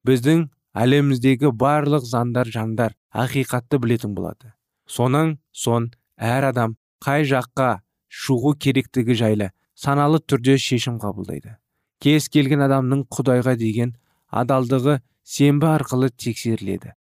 Біздің 0.05 0.49
әлеміміздегі 0.75 1.53
барлық 1.55 2.03
заңдар 2.03 2.51
жандар 2.51 2.95
ақиқатты 3.13 3.79
білетін 3.79 4.15
болады. 4.17 4.51
Сонан 4.85 5.37
сон 5.51 5.91
әр 6.17 6.49
адам 6.51 6.75
қай 6.99 7.23
жаққа 7.29 7.79
шығу 8.11 8.55
керектігі 8.59 9.15
жайлы 9.21 9.51
саналы 9.75 10.19
түрде 10.19 10.57
шешім 10.59 10.99
қабылдайды. 10.99 11.55
Кез 12.03 12.27
келген 12.29 12.65
адамның 12.67 13.05
құдайға 13.11 13.55
деген 13.59 13.95
адалдығы 14.29 14.99
сенбі 15.23 15.71
арқылы 15.71 16.11
тексеріледі. 16.11 16.93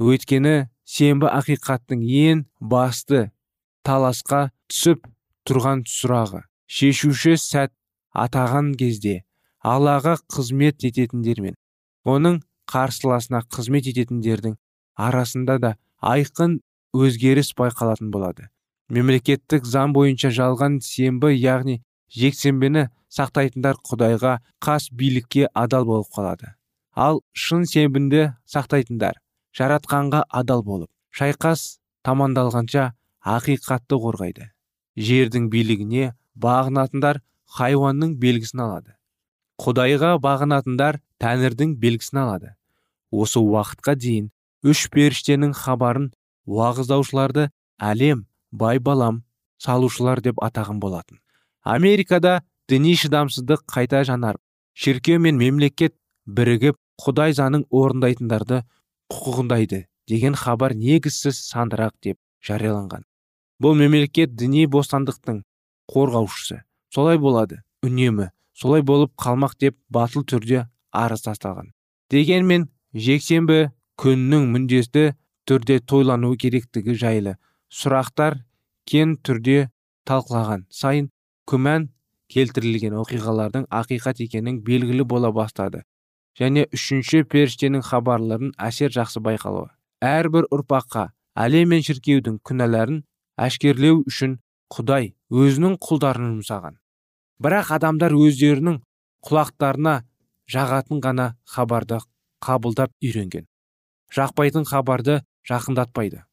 Өйткені 0.00 0.68
сенбі 0.88 1.28
ақиқаттың 1.28 2.02
ең 2.02 2.44
басты 2.60 3.30
таласқа 3.86 4.50
түсіп 4.70 5.06
тұрған 5.48 5.84
сұрағы. 5.88 6.44
Шешуші 6.66 7.36
сәт 7.36 7.72
атаған 8.12 8.72
кезде 8.80 9.22
аллаға 9.60 10.16
қызмет 10.32 10.84
ететіндер 10.88 11.42
мен 11.44 11.56
оның 12.08 12.40
қарсыласына 12.72 13.42
қызмет 13.52 13.88
ететіндердің 13.92 14.56
арасында 14.96 15.58
да 15.58 15.74
айқын 16.00 16.58
өзгеріс 16.96 17.52
байқалатын 17.58 18.10
болады. 18.14 18.48
Мемлекеттік 18.88 19.64
заң 19.64 19.94
бойынша 19.96 20.32
жалған 20.34 20.80
сенбі 20.84 21.32
яғни 21.32 21.80
жексенбіні 22.12 22.88
сақтайтындар 23.12 23.78
құдайға 23.88 24.38
қас 24.60 24.88
билікке 24.92 25.48
адал 25.54 25.86
болып 25.88 26.10
қалады. 26.12 26.54
Ал 26.94 27.22
шын 27.32 27.64
сенбінді 27.68 28.32
сақтайтындар 28.44 29.20
жаратқанға 29.58 30.24
адал 30.28 30.62
болып 30.64 30.90
шайқас 31.16 31.78
тамандалғанша 32.06 32.92
ақиқатты 33.22 33.98
қорғайды. 34.04 34.48
Жердің 34.96 35.48
билігіне 35.52 36.12
бағынатындар 36.36 37.20
хайуанның 37.56 38.16
белгісін 38.20 38.64
алады. 38.66 38.96
Құдайға 39.62 40.16
бағынатындар 40.24 41.00
тәңірдің 41.22 41.76
белгісін 41.82 42.22
алады. 42.24 42.54
Осы 43.10 43.40
уақытқа 43.40 43.94
дейін 43.96 44.30
үш 44.64 44.88
періштенің 44.94 45.52
хабарын 45.56 46.10
уағыздаушыларды 46.46 47.50
әлем 47.78 48.26
бай 48.50 48.80
балам 48.80 49.22
салушылар 49.62 50.22
деп 50.24 50.40
атаған 50.42 50.80
болатын. 50.80 51.20
Америкада 51.62 52.40
діни 52.68 52.96
шыдамсыздық 52.98 53.66
қайта 53.70 54.02
жанарып 54.08 54.40
шіркеу 54.74 55.20
мен 55.20 55.38
мемлекет 55.38 55.94
бірігіп 56.26 56.78
құдай 57.04 57.34
заңын 57.36 57.66
орындайтындарды 57.70 58.62
құқығындайды 59.12 59.84
деген 60.08 60.34
хабар 60.38 60.74
негізсіз 60.74 61.38
сандырақ 61.52 61.94
деп 62.02 62.18
жарияланған. 62.46 63.04
Бұл 63.62 63.76
мемлекет 63.78 64.34
діни 64.34 64.66
бостандықтың 64.66 65.42
қорғаушысы. 65.92 66.62
Солай 66.90 67.18
болады 67.18 67.62
үнемі. 67.86 68.30
Солай 68.52 68.82
болып 68.82 69.12
қалмақ 69.20 69.54
деп 69.60 69.76
батыл 69.90 70.24
түрде 70.24 70.66
арыз 70.92 71.22
тасталған. 71.28 71.70
Дегенмен 72.10 72.68
жексенбі 72.92 73.70
күннің 74.00 74.48
міндетті 74.52 75.12
түрде 75.48 75.78
тойлануы 75.80 76.36
керектігі 76.36 76.96
жайлы 76.98 77.36
сұрақтар 77.72 78.42
кен 78.88 79.16
түрде 79.24 79.70
талқылаған 80.08 80.66
сайын 80.70 81.08
күмән 81.48 81.88
келтірілген 82.32 82.96
оқиғалардың 83.00 83.66
ақиқат 83.80 84.22
екенін 84.24 84.60
белгілі 84.66 85.06
бола 85.08 85.32
бастады. 85.32 85.82
Және 86.38 86.66
үшінші 86.72 87.24
періштенің 87.32 87.84
хабарларын 87.86 88.52
әсер 88.58 88.92
жақсы 88.94 89.22
байқалуы. 89.24 89.68
Әрбір 90.02 90.48
ұрпаққа 90.54 91.10
әлем 91.38 91.72
мен 91.74 91.84
шіркеудің 91.86 92.38
күнәларын 92.46 93.02
әшкерлеу 93.36 94.02
үшін 94.08 94.38
құдай 94.72 95.12
өзінің 95.30 95.76
құлдарын 95.84 96.32
жұмсаған. 96.32 96.78
Бірақ 97.42 97.72
адамдар 97.76 98.14
өздерінің 98.16 98.80
құлақтарына 99.28 99.94
жағатын 100.52 101.02
ғана 101.04 101.26
хабарды 101.44 101.98
қабылдап 102.42 102.92
үйренген. 103.02 103.46
Жақпайтын 104.12 104.66
хабарды 104.68 105.20
жақындатпайды. 105.48 106.24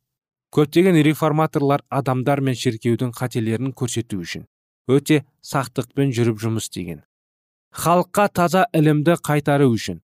Көптеген 0.56 0.98
реформаторлар 1.06 1.84
адамдар 1.90 2.42
мен 2.42 2.58
шіркеудің 2.58 3.14
қателерін 3.14 3.74
көрсету 3.78 4.18
үшін 4.24 4.48
өте 4.90 5.22
сақтықпен 5.46 6.10
жүріп 6.18 6.42
жұмыс 6.42 6.70
істеген. 6.70 7.04
Халыққа 7.76 8.26
таза 8.34 8.66
ілімді 8.74 9.16
қайтару 9.26 9.70
үшін 9.74 10.00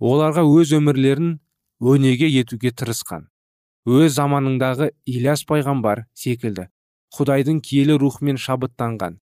оларға 0.00 0.44
өз 0.48 0.72
өмірлерін 0.78 1.38
өнеге 1.80 2.28
етуге 2.40 2.72
тырысқан. 2.72 3.28
Өз 3.86 4.14
заманындағы 4.16 4.92
ильяс 5.06 5.42
пайғамбар 5.44 6.06
секілді 6.14 6.68
құдайдың 7.12 7.60
киелі 7.66 7.98
рухымен 8.00 8.38
шабыттанған. 8.40 9.18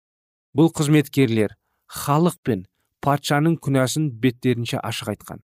Бұл 0.56 0.72
қызметкерлер 0.74 1.54
халық 1.86 2.36
пен 2.44 2.66
патшаның 3.00 3.56
күнәсін 3.62 4.10
беттерінше 4.22 4.80
ашық 4.82 5.14
айтқан. 5.14 5.40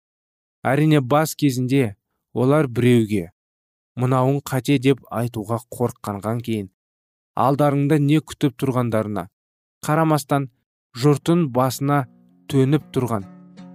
Әрине 0.65 1.01
бас 1.01 1.35
кезінде 1.35 1.97
олар 2.33 2.69
біреуге 2.69 3.31
мынауың 3.97 4.41
қате? 4.47 4.79
деп 4.79 5.01
айтуға 5.11 5.59
қорыққанған 5.75 6.41
кейін 6.47 6.71
алдарыңда 7.37 7.99
не 7.99 8.21
күтіп 8.21 8.57
тұрғандарына 8.61 9.27
қарамастан 9.87 10.49
жұртын 11.03 11.49
басына 11.57 12.07
төніп 12.51 12.89
тұрған 12.95 13.27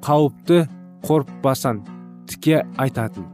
қауіпті 0.06 0.66
қорықпасан 1.06 1.82
тіке 2.30 2.64
айтатын 2.82 3.26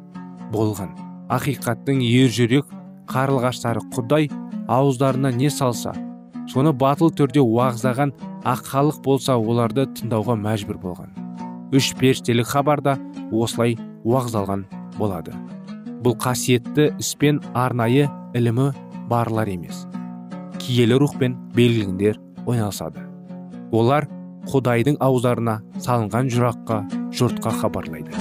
болған. 0.53 0.91
Ақиқаттың 1.31 2.01
ержүрек 2.03 2.69
қарлығаштары 3.09 3.81
құдай 3.95 4.29
ауыздарына 4.71 5.31
не 5.35 5.49
салса 5.49 5.95
соны 6.51 6.73
батыл 6.75 7.11
түрде 7.15 7.41
уағыздаған 7.41 8.13
ақ 8.51 8.63
халық 8.71 9.01
болса 9.05 9.37
оларды 9.39 9.87
тыңдауға 9.97 10.35
мәжбүр 10.43 10.79
болған. 10.81 11.11
Үш 11.71 11.93
періштелік 11.99 12.49
хабарда 12.51 12.97
осылай 13.31 13.77
уағыздалған 14.03 14.65
болады. 14.97 15.33
Бұл 16.03 16.17
қасиетті 16.19 16.91
іспен 16.99 17.39
арнайы 17.53 18.09
ілімі 18.35 18.71
барлар 19.09 19.49
емес. 19.51 19.85
Киелі 20.59 20.99
рухпен 20.99 21.37
белгіліңдер 21.55 22.19
ойналысады. 22.45 23.05
Олар 23.71 24.09
құдайдың 24.49 24.97
ауыздарына 25.03 25.59
салынған 25.83 26.31
жұраққа 26.33 26.81
жұртқа 27.13 27.53
хабарлайды. 27.61 28.11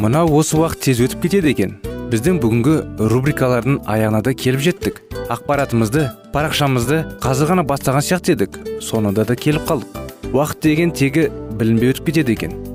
Мынау 0.00 0.32
осы 0.40 0.56
уақыт 0.56 0.80
тез 0.86 1.00
өтіп 1.04 1.26
кетеді 1.26 1.50
екен. 1.52 1.74
Біздің 2.10 2.40
бүгінгі 2.42 2.76
рубрикалардың 3.12 3.82
аяғына 3.84 4.22
да 4.24 4.32
келіп 4.34 4.64
жеттік. 4.64 5.02
Ақпаратымызды 5.30 6.08
парақшамызды 6.34 7.02
қазір 7.22 7.52
ғана 7.52 7.66
бастаған 7.68 8.02
сияқты 8.02 8.34
едік. 8.34 8.56
Соңында 8.82 9.28
да 9.28 9.36
келіп 9.36 9.68
қалдық. 9.68 10.00
Уақыт 10.32 10.64
деген 10.64 10.96
тегі 10.96 11.28
білінбей 11.60 11.92
өтіп 11.92 12.10
кетеді 12.10 12.32
екен. 12.32 12.56